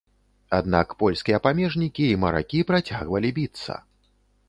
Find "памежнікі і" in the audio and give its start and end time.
1.49-2.19